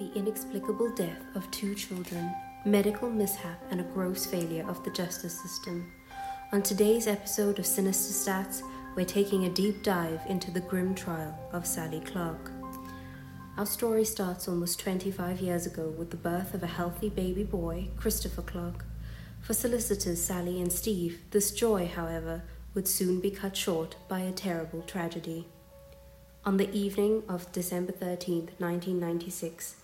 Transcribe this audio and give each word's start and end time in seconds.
the 0.00 0.10
inexplicable 0.18 0.90
death 0.94 1.22
of 1.34 1.48
two 1.50 1.74
children, 1.74 2.34
medical 2.64 3.10
mishap, 3.10 3.62
and 3.70 3.82
a 3.82 3.84
gross 3.84 4.24
failure 4.24 4.66
of 4.66 4.82
the 4.82 4.90
justice 4.90 5.38
system. 5.38 5.92
On 6.52 6.62
today's 6.62 7.06
episode 7.06 7.58
of 7.58 7.66
Sinister 7.66 8.14
Stats, 8.14 8.62
we're 8.96 9.04
taking 9.04 9.44
a 9.44 9.50
deep 9.50 9.82
dive 9.82 10.22
into 10.26 10.50
the 10.50 10.60
grim 10.60 10.94
trial 10.94 11.38
of 11.52 11.66
Sally 11.66 12.00
Clark. 12.00 12.50
Our 13.58 13.66
story 13.66 14.06
starts 14.06 14.48
almost 14.48 14.80
25 14.80 15.38
years 15.38 15.66
ago 15.66 15.92
with 15.98 16.10
the 16.10 16.16
birth 16.16 16.54
of 16.54 16.62
a 16.62 16.66
healthy 16.78 17.10
baby 17.10 17.44
boy, 17.44 17.88
Christopher 17.98 18.42
Clark. 18.42 18.86
For 19.42 19.52
solicitors 19.52 20.22
Sally 20.22 20.62
and 20.62 20.72
Steve, 20.72 21.20
this 21.30 21.50
joy, 21.50 21.86
however, 21.94 22.42
would 22.72 22.88
soon 22.88 23.20
be 23.20 23.30
cut 23.30 23.54
short 23.54 23.96
by 24.08 24.20
a 24.20 24.32
terrible 24.32 24.80
tragedy. 24.80 25.46
On 26.46 26.56
the 26.56 26.72
evening 26.72 27.22
of 27.28 27.52
December 27.52 27.92
13, 27.92 28.52
1996, 28.56 29.76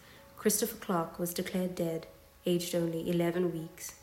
Christopher 0.47 0.77
Clark 0.77 1.19
was 1.19 1.35
declared 1.35 1.75
dead, 1.75 2.07
aged 2.45 2.73
only 2.77 3.11
11 3.11 3.53
weeks. 3.53 3.97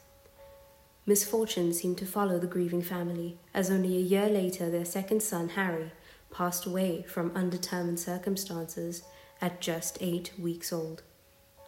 Misfortune 1.05 1.71
seemed 1.71 1.97
to 1.99 2.05
follow 2.05 2.37
the 2.37 2.47
grieving 2.47 2.81
family, 2.81 3.37
as 3.53 3.71
only 3.71 3.95
a 3.95 4.01
year 4.01 4.27
later 4.27 4.69
their 4.69 4.83
second 4.83 5.23
son, 5.23 5.47
Harry, 5.47 5.93
passed 6.33 6.65
away 6.65 7.03
from 7.03 7.31
undetermined 7.33 7.97
circumstances 7.97 9.03
at 9.41 9.61
just 9.61 9.97
eight 10.01 10.33
weeks 10.37 10.73
old. 10.73 11.01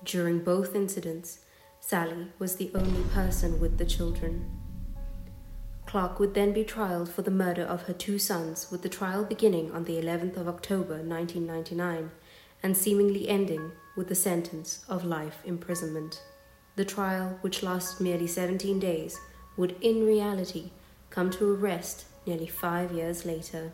During 0.03 0.39
both 0.39 0.75
incidents, 0.75 1.39
Sally 1.80 2.33
was 2.38 2.57
the 2.57 2.71
only 2.75 3.03
person 3.13 3.61
with 3.61 3.77
the 3.77 3.85
children. 3.85 4.45
Clark 5.85 6.19
would 6.19 6.33
then 6.33 6.52
be 6.52 6.66
trialed 6.66 7.07
for 7.07 7.21
the 7.21 7.31
murder 7.31 7.63
of 7.63 7.83
her 7.83 7.94
two 7.94 8.19
sons, 8.19 8.69
with 8.69 8.81
the 8.81 8.89
trial 8.89 9.23
beginning 9.23 9.71
on 9.71 9.85
the 9.85 9.95
11th 9.95 10.35
of 10.35 10.49
October 10.49 10.95
1999 10.95 12.11
and 12.61 12.75
seemingly 12.75 13.30
ending 13.30 13.71
with 13.95 14.08
the 14.08 14.16
sentence 14.16 14.85
of 14.90 15.05
life 15.05 15.40
imprisonment. 15.45 16.22
The 16.75 16.86
trial, 16.86 17.38
which 17.42 17.64
lasted 17.64 18.03
merely 18.03 18.28
17 18.28 18.80
days, 18.80 19.17
would 19.58 19.75
in 19.81 20.06
reality 20.06 20.72
come 21.09 21.30
to 21.31 21.50
a 21.50 21.53
rest 21.53 22.06
nearly 22.25 22.47
five 22.47 22.92
years 22.92 23.25
later. 23.25 23.72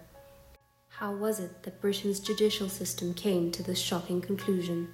How 0.89 1.11
was 1.11 1.39
it 1.39 1.63
that 1.63 1.81
Britain's 1.81 2.19
judicial 2.19 2.69
system 2.69 3.13
came 3.13 3.51
to 3.51 3.63
this 3.63 3.79
shocking 3.79 4.21
conclusion? 4.21 4.89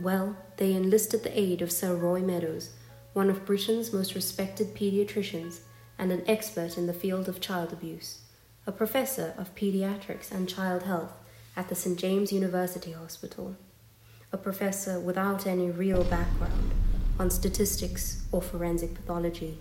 Well, 0.00 0.36
they 0.58 0.74
enlisted 0.74 1.24
the 1.24 1.38
aid 1.38 1.60
of 1.60 1.72
Sir 1.72 1.96
Roy 1.96 2.20
Meadows, 2.20 2.70
one 3.14 3.30
of 3.30 3.44
Britain's 3.44 3.92
most 3.92 4.14
respected 4.14 4.74
pediatricians 4.76 5.60
and 5.98 6.12
an 6.12 6.22
expert 6.28 6.78
in 6.78 6.86
the 6.86 6.92
field 6.92 7.28
of 7.28 7.40
child 7.40 7.72
abuse, 7.72 8.20
a 8.64 8.70
professor 8.70 9.34
of 9.36 9.54
pediatrics 9.56 10.30
and 10.30 10.48
child 10.48 10.84
health 10.84 11.14
at 11.56 11.68
the 11.68 11.74
St. 11.74 11.98
James 11.98 12.32
University 12.32 12.92
Hospital 12.92 13.56
a 14.32 14.36
professor 14.36 15.00
without 15.00 15.46
any 15.46 15.70
real 15.70 16.04
background 16.04 16.72
on 17.18 17.30
statistics 17.30 18.22
or 18.30 18.42
forensic 18.42 18.94
pathology. 18.94 19.58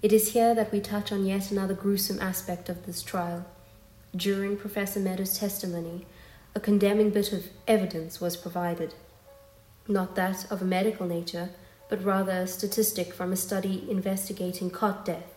It 0.00 0.12
is 0.12 0.32
here 0.32 0.54
that 0.54 0.72
we 0.72 0.80
touch 0.80 1.12
on 1.12 1.26
yet 1.26 1.50
another 1.50 1.74
gruesome 1.74 2.20
aspect 2.20 2.68
of 2.68 2.86
this 2.86 3.02
trial. 3.02 3.44
During 4.16 4.56
Professor 4.56 5.00
Meadows' 5.00 5.38
testimony, 5.38 6.06
a 6.54 6.60
condemning 6.60 7.10
bit 7.10 7.32
of 7.32 7.48
evidence 7.66 8.20
was 8.20 8.36
provided. 8.36 8.94
Not 9.86 10.14
that 10.16 10.50
of 10.50 10.62
a 10.62 10.64
medical 10.64 11.06
nature, 11.06 11.50
but 11.88 12.04
rather 12.04 12.32
a 12.32 12.46
statistic 12.46 13.12
from 13.12 13.32
a 13.32 13.36
study 13.36 13.86
investigating 13.90 14.70
cot 14.70 15.04
death, 15.04 15.34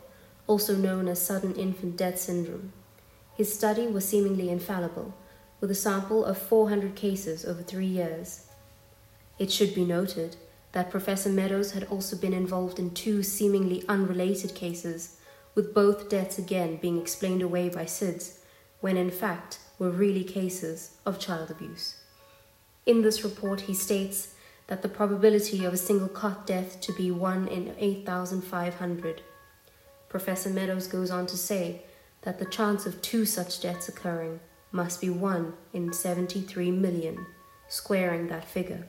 also 0.48 0.76
known 0.76 1.08
as 1.08 1.22
sudden 1.22 1.56
infant 1.56 1.98
death 1.98 2.20
syndrome. 2.20 2.72
His 3.36 3.54
study 3.54 3.88
was 3.88 4.08
seemingly 4.08 4.50
infallible, 4.50 5.14
with 5.62 5.72
a 5.72 5.76
sample 5.76 6.26
of 6.26 6.38
400 6.38 6.96
cases 6.96 7.46
over 7.46 7.62
three 7.62 7.86
years. 7.86 8.48
It 9.40 9.52
should 9.52 9.74
be 9.74 9.86
noted 9.86 10.36
that 10.72 10.90
Professor 10.90 11.30
Meadows 11.30 11.72
had 11.72 11.84
also 11.86 12.18
been 12.18 12.34
involved 12.34 12.80
in 12.80 12.94
two 12.94 13.24
seemingly 13.24 13.84
unrelated 13.88 14.56
cases, 14.56 15.18
with 15.54 15.74
both 15.74 16.10
deaths 16.10 16.38
again 16.38 16.78
being 16.78 17.00
explained 17.00 17.42
away 17.42 17.70
by 17.70 17.86
SIDS, 17.86 18.40
when 18.80 18.98
in 18.98 19.12
fact 19.12 19.60
were 19.78 19.92
really 19.92 20.24
cases 20.24 20.98
of 21.06 21.20
child 21.20 21.52
abuse. 21.52 21.96
In 22.86 23.02
this 23.02 23.24
report, 23.24 23.62
he 23.62 23.74
states 23.74 24.34
that 24.68 24.82
the 24.82 24.90
probability 24.90 25.66
of 25.66 25.74
a 25.74 25.78
single 25.78 26.08
cot 26.08 26.48
death 26.48 26.80
to 26.82 26.94
be 26.94 27.12
1 27.12 27.48
in 27.50 27.76
8,500. 27.78 29.22
Professor 30.10 30.50
Meadows 30.50 30.88
goes 30.88 31.12
on 31.12 31.26
to 31.28 31.38
say 31.38 31.84
that 32.22 32.40
the 32.40 32.46
chance 32.46 32.86
of 32.86 33.02
two 33.02 33.26
such 33.26 33.62
deaths 33.62 33.90
occurring 33.90 34.40
must 34.72 35.02
be 35.02 35.10
1 35.10 35.54
in 35.74 35.94
73 35.94 36.72
million, 36.72 37.26
squaring 37.68 38.28
that 38.28 38.48
figure. 38.48 38.88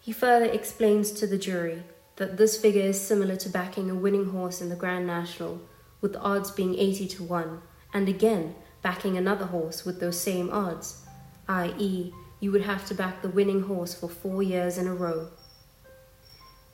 He 0.00 0.12
further 0.12 0.46
explains 0.46 1.12
to 1.12 1.26
the 1.26 1.38
jury 1.38 1.82
that 2.16 2.36
this 2.36 2.60
figure 2.60 2.82
is 2.82 3.00
similar 3.00 3.36
to 3.36 3.48
backing 3.48 3.90
a 3.90 3.94
winning 3.94 4.30
horse 4.30 4.60
in 4.60 4.68
the 4.68 4.76
Grand 4.76 5.06
National, 5.06 5.60
with 6.00 6.12
the 6.12 6.20
odds 6.20 6.50
being 6.50 6.78
80 6.78 7.08
to 7.08 7.22
1, 7.24 7.62
and 7.94 8.08
again 8.08 8.54
backing 8.82 9.16
another 9.16 9.46
horse 9.46 9.84
with 9.84 10.00
those 10.00 10.20
same 10.20 10.50
odds, 10.50 11.04
i.e., 11.48 12.12
you 12.40 12.50
would 12.50 12.62
have 12.62 12.86
to 12.86 12.94
back 12.94 13.20
the 13.20 13.28
winning 13.28 13.62
horse 13.62 13.94
for 13.94 14.08
four 14.08 14.42
years 14.42 14.78
in 14.78 14.86
a 14.86 14.94
row. 14.94 15.28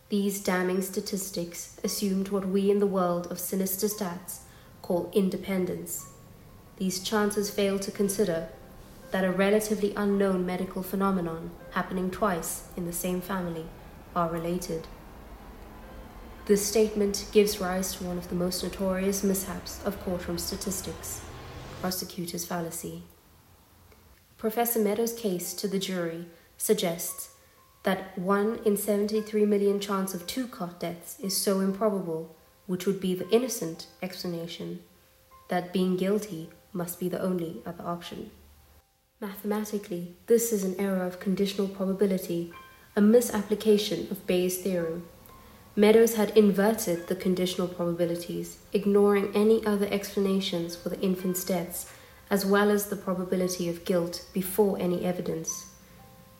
These 0.08 0.44
damning 0.44 0.82
statistics 0.82 1.80
assumed 1.82 2.28
what 2.28 2.46
we 2.46 2.70
in 2.70 2.78
the 2.78 2.86
world 2.86 3.26
of 3.32 3.40
sinister 3.40 3.88
stats 3.88 4.40
call 4.82 5.10
independence 5.12 6.06
these 6.76 7.00
chances 7.00 7.50
fail 7.50 7.78
to 7.78 7.90
consider 7.90 8.48
that 9.10 9.24
a 9.24 9.32
relatively 9.32 9.94
unknown 9.96 10.44
medical 10.44 10.82
phenomenon 10.82 11.50
happening 11.70 12.10
twice 12.10 12.68
in 12.76 12.86
the 12.86 12.92
same 12.92 13.20
family 13.20 13.66
are 14.14 14.30
related. 14.30 14.86
This 16.46 16.66
statement 16.66 17.26
gives 17.32 17.60
rise 17.60 17.94
to 17.94 18.04
one 18.04 18.18
of 18.18 18.28
the 18.28 18.34
most 18.34 18.62
notorious 18.62 19.24
mishaps 19.24 19.82
of 19.84 20.00
courtroom 20.00 20.38
statistics 20.38 21.22
prosecutor's 21.80 22.44
fallacy. 22.44 23.02
Professor 24.38 24.78
Meadows' 24.80 25.12
case 25.12 25.54
to 25.54 25.68
the 25.68 25.78
jury 25.78 26.26
suggests 26.56 27.30
that 27.82 28.18
1 28.18 28.60
in 28.64 28.76
73 28.76 29.44
million 29.44 29.78
chance 29.78 30.14
of 30.14 30.26
two 30.26 30.46
cot 30.46 30.80
deaths 30.80 31.18
is 31.20 31.36
so 31.36 31.60
improbable, 31.60 32.34
which 32.66 32.86
would 32.86 33.00
be 33.00 33.14
the 33.14 33.28
innocent 33.30 33.86
explanation, 34.02 34.80
that 35.48 35.72
being 35.72 35.96
guilty 35.96 36.50
must 36.76 37.00
be 37.00 37.08
the 37.08 37.20
only 37.20 37.62
other 37.64 37.84
option. 37.84 38.30
Mathematically, 39.20 40.14
this 40.26 40.52
is 40.52 40.62
an 40.62 40.78
error 40.78 41.04
of 41.04 41.20
conditional 41.20 41.68
probability, 41.68 42.52
a 42.94 43.00
misapplication 43.00 44.06
of 44.10 44.26
Bayes' 44.26 44.58
theorem. 44.58 45.08
Meadows 45.74 46.14
had 46.16 46.36
inverted 46.36 47.06
the 47.06 47.16
conditional 47.16 47.68
probabilities, 47.68 48.58
ignoring 48.72 49.34
any 49.34 49.64
other 49.64 49.88
explanations 49.90 50.76
for 50.76 50.90
the 50.90 51.00
infant's 51.00 51.44
deaths, 51.44 51.90
as 52.30 52.44
well 52.44 52.70
as 52.70 52.86
the 52.86 52.96
probability 52.96 53.68
of 53.68 53.84
guilt 53.84 54.26
before 54.32 54.78
any 54.78 55.04
evidence. 55.04 55.74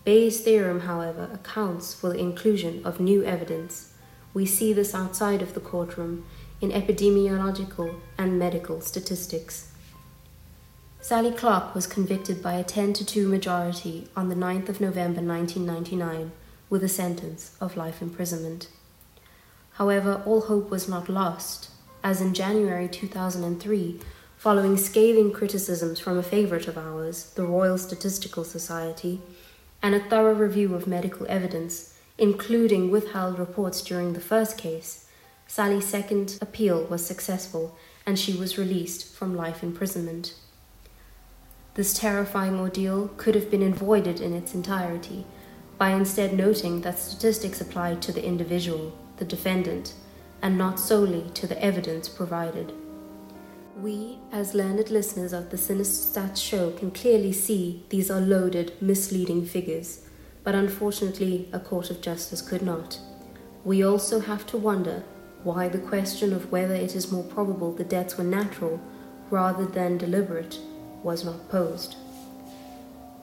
Bayes' 0.04 0.40
theorem, 0.40 0.80
however, 0.80 1.30
accounts 1.32 1.94
for 1.94 2.10
the 2.10 2.18
inclusion 2.18 2.84
of 2.84 3.00
new 3.00 3.24
evidence. 3.24 3.94
We 4.34 4.46
see 4.46 4.72
this 4.72 4.94
outside 4.94 5.42
of 5.42 5.54
the 5.54 5.60
courtroom 5.60 6.24
in 6.60 6.70
epidemiological 6.70 8.00
and 8.18 8.38
medical 8.38 8.80
statistics. 8.80 9.72
Sally 11.06 11.30
Clark 11.30 11.72
was 11.72 11.86
convicted 11.86 12.42
by 12.42 12.54
a 12.54 12.64
10 12.64 12.92
to 12.94 13.06
2 13.06 13.28
majority 13.28 14.08
on 14.16 14.28
the 14.28 14.34
9th 14.34 14.68
of 14.68 14.80
November 14.80 15.20
1999 15.20 16.32
with 16.68 16.82
a 16.82 16.88
sentence 16.88 17.56
of 17.60 17.76
life 17.76 18.02
imprisonment. 18.02 18.66
However, 19.74 20.20
all 20.26 20.40
hope 20.40 20.68
was 20.68 20.88
not 20.88 21.08
lost, 21.08 21.70
as 22.02 22.20
in 22.20 22.34
January 22.34 22.88
2003, 22.88 24.00
following 24.36 24.76
scathing 24.76 25.30
criticisms 25.30 26.00
from 26.00 26.18
a 26.18 26.24
favourite 26.24 26.66
of 26.66 26.76
ours, 26.76 27.32
the 27.36 27.46
Royal 27.46 27.78
Statistical 27.78 28.42
Society, 28.42 29.20
and 29.80 29.94
a 29.94 30.00
thorough 30.00 30.34
review 30.34 30.74
of 30.74 30.88
medical 30.88 31.24
evidence, 31.28 31.96
including 32.18 32.90
withheld 32.90 33.38
reports 33.38 33.80
during 33.80 34.12
the 34.12 34.20
first 34.20 34.58
case, 34.58 35.06
Sally's 35.46 35.86
second 35.86 36.36
appeal 36.42 36.82
was 36.82 37.06
successful 37.06 37.76
and 38.04 38.18
she 38.18 38.34
was 38.34 38.58
released 38.58 39.14
from 39.14 39.36
life 39.36 39.62
imprisonment. 39.62 40.34
This 41.76 41.92
terrifying 41.92 42.58
ordeal 42.58 43.10
could 43.18 43.34
have 43.34 43.50
been 43.50 43.62
avoided 43.62 44.22
in 44.22 44.32
its 44.32 44.54
entirety 44.54 45.26
by 45.76 45.90
instead 45.90 46.32
noting 46.32 46.80
that 46.80 46.98
statistics 46.98 47.60
apply 47.60 47.96
to 47.96 48.12
the 48.12 48.24
individual, 48.24 48.96
the 49.18 49.26
defendant, 49.26 49.92
and 50.40 50.56
not 50.56 50.80
solely 50.80 51.28
to 51.34 51.46
the 51.46 51.62
evidence 51.62 52.08
provided. 52.08 52.72
We, 53.78 54.16
as 54.32 54.54
learned 54.54 54.88
listeners 54.88 55.34
of 55.34 55.50
the 55.50 55.58
Sinister 55.58 56.18
Stats 56.18 56.38
show, 56.38 56.70
can 56.70 56.92
clearly 56.92 57.34
see 57.34 57.84
these 57.90 58.10
are 58.10 58.22
loaded, 58.22 58.72
misleading 58.80 59.44
figures, 59.44 60.00
but 60.44 60.54
unfortunately, 60.54 61.50
a 61.52 61.60
court 61.60 61.90
of 61.90 62.00
justice 62.00 62.40
could 62.40 62.62
not. 62.62 62.98
We 63.64 63.84
also 63.84 64.20
have 64.20 64.46
to 64.46 64.56
wonder 64.56 65.04
why 65.42 65.68
the 65.68 65.78
question 65.78 66.32
of 66.32 66.50
whether 66.50 66.74
it 66.74 66.96
is 66.96 67.12
more 67.12 67.24
probable 67.24 67.74
the 67.74 67.84
deaths 67.84 68.16
were 68.16 68.24
natural 68.24 68.80
rather 69.28 69.66
than 69.66 69.98
deliberate 69.98 70.58
was 71.06 71.24
not 71.24 71.48
posed. 71.48 71.94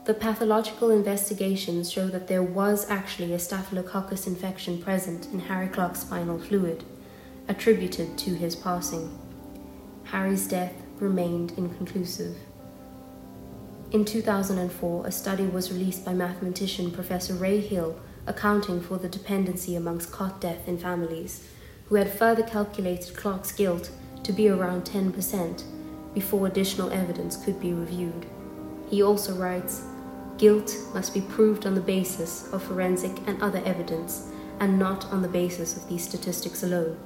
The 0.05 0.13
pathological 0.13 0.89
investigations 0.89 1.91
show 1.91 2.07
that 2.07 2.27
there 2.27 2.41
was 2.41 2.89
actually 2.89 3.33
a 3.33 3.39
staphylococcus 3.39 4.25
infection 4.25 4.81
present 4.81 5.27
in 5.33 5.39
Harry 5.39 5.67
Clark's 5.67 5.99
spinal 5.99 6.39
fluid, 6.39 6.85
attributed 7.49 8.17
to 8.19 8.35
his 8.35 8.55
passing. 8.55 9.19
Harry's 10.05 10.47
death 10.47 10.73
remained 10.99 11.51
inconclusive. 11.57 12.37
In 13.91 14.05
2004, 14.05 15.05
a 15.05 15.11
study 15.11 15.45
was 15.45 15.71
released 15.71 16.05
by 16.05 16.13
mathematician 16.13 16.89
Professor 16.89 17.33
Ray 17.33 17.59
Hill 17.59 17.99
accounting 18.25 18.79
for 18.79 18.97
the 18.97 19.09
dependency 19.09 19.75
amongst 19.75 20.11
cot 20.11 20.39
death 20.39 20.69
in 20.69 20.77
families, 20.77 21.49
who 21.87 21.95
had 21.95 22.09
further 22.09 22.43
calculated 22.43 23.17
Clark's 23.17 23.51
guilt 23.51 23.91
to 24.23 24.31
be 24.31 24.47
around 24.47 24.85
10% 24.85 25.63
before 26.13 26.47
additional 26.47 26.91
evidence 26.91 27.37
could 27.37 27.59
be 27.59 27.73
reviewed. 27.73 28.25
He 28.89 29.01
also 29.01 29.33
writes 29.35 29.81
Guilt 30.37 30.75
must 30.93 31.13
be 31.13 31.21
proved 31.21 31.65
on 31.65 31.75
the 31.75 31.81
basis 31.81 32.51
of 32.51 32.63
forensic 32.63 33.15
and 33.27 33.41
other 33.41 33.61
evidence, 33.65 34.29
and 34.59 34.79
not 34.79 35.05
on 35.05 35.21
the 35.21 35.27
basis 35.27 35.77
of 35.77 35.87
these 35.87 36.03
statistics 36.03 36.63
alone. 36.63 36.97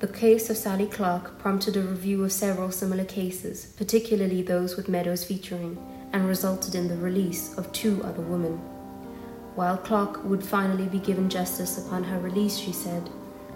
The 0.00 0.08
case 0.08 0.48
of 0.48 0.56
Sally 0.56 0.86
Clark 0.86 1.38
prompted 1.38 1.76
a 1.76 1.82
review 1.82 2.22
of 2.24 2.32
several 2.32 2.70
similar 2.70 3.04
cases, 3.04 3.66
particularly 3.76 4.42
those 4.42 4.76
with 4.76 4.88
Meadows 4.88 5.24
featuring, 5.24 5.76
and 6.12 6.28
resulted 6.28 6.74
in 6.74 6.88
the 6.88 6.96
release 6.96 7.56
of 7.58 7.72
two 7.72 8.02
other 8.04 8.22
women. 8.22 8.58
While 9.56 9.76
Clark 9.76 10.22
would 10.24 10.44
finally 10.44 10.86
be 10.86 11.00
given 11.00 11.28
justice 11.28 11.84
upon 11.84 12.04
her 12.04 12.20
release, 12.20 12.56
she 12.56 12.72
said, 12.72 13.10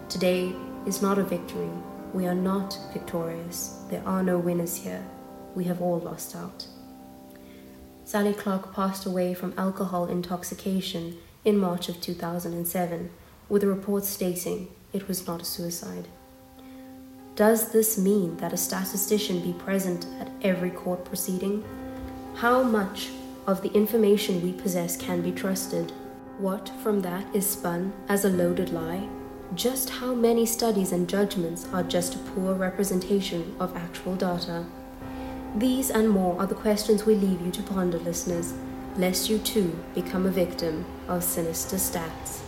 Today 0.08 0.52
is 0.84 1.00
not 1.00 1.18
a 1.18 1.22
victory. 1.22 1.70
We 2.12 2.26
are 2.26 2.34
not 2.34 2.78
victorious. 2.92 3.78
There 3.88 4.02
are 4.04 4.22
no 4.22 4.38
winners 4.38 4.76
here. 4.76 5.02
We 5.54 5.64
have 5.64 5.80
all 5.80 5.98
lost 5.98 6.36
out. 6.36 6.66
Sally 8.04 8.34
Clark 8.34 8.74
passed 8.74 9.06
away 9.06 9.32
from 9.32 9.54
alcohol 9.56 10.06
intoxication 10.06 11.16
in 11.44 11.56
March 11.56 11.88
of 11.88 12.00
2007, 12.00 13.10
with 13.48 13.64
a 13.64 13.66
report 13.66 14.04
stating 14.04 14.68
it 14.92 15.08
was 15.08 15.26
not 15.26 15.40
a 15.40 15.44
suicide. 15.44 16.08
Does 17.34 17.72
this 17.72 17.96
mean 17.96 18.36
that 18.36 18.52
a 18.52 18.58
statistician 18.58 19.40
be 19.40 19.54
present 19.54 20.06
at 20.20 20.30
every 20.42 20.70
court 20.70 21.04
proceeding? 21.06 21.64
How 22.34 22.62
much 22.62 23.08
of 23.46 23.62
the 23.62 23.72
information 23.72 24.42
we 24.42 24.52
possess 24.52 24.98
can 24.98 25.22
be 25.22 25.32
trusted? 25.32 25.92
What 26.38 26.70
from 26.82 27.00
that 27.00 27.24
is 27.34 27.48
spun 27.48 27.94
as 28.08 28.26
a 28.26 28.28
loaded 28.28 28.70
lie? 28.70 29.08
Just 29.54 29.90
how 29.90 30.14
many 30.14 30.46
studies 30.46 30.92
and 30.92 31.06
judgments 31.06 31.66
are 31.74 31.82
just 31.82 32.14
a 32.14 32.18
poor 32.18 32.54
representation 32.54 33.54
of 33.60 33.76
actual 33.76 34.16
data? 34.16 34.64
These 35.56 35.90
and 35.90 36.08
more 36.08 36.40
are 36.40 36.46
the 36.46 36.54
questions 36.54 37.04
we 37.04 37.14
leave 37.16 37.42
you 37.42 37.50
to 37.52 37.62
ponder, 37.62 37.98
listeners, 37.98 38.54
lest 38.96 39.28
you 39.28 39.38
too 39.38 39.78
become 39.94 40.24
a 40.24 40.30
victim 40.30 40.86
of 41.06 41.22
sinister 41.22 41.76
stats. 41.76 42.40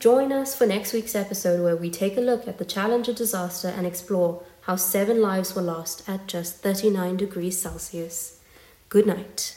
Join 0.00 0.32
us 0.32 0.56
for 0.56 0.66
next 0.66 0.92
week's 0.92 1.14
episode 1.14 1.62
where 1.62 1.76
we 1.76 1.88
take 1.88 2.16
a 2.16 2.20
look 2.20 2.48
at 2.48 2.58
the 2.58 2.64
Challenger 2.64 3.12
disaster 3.12 3.68
and 3.68 3.86
explore 3.86 4.42
how 4.62 4.74
seven 4.74 5.22
lives 5.22 5.54
were 5.54 5.62
lost 5.62 6.08
at 6.08 6.26
just 6.26 6.56
39 6.56 7.16
degrees 7.16 7.60
Celsius. 7.60 8.40
Good 8.88 9.06
night. 9.06 9.56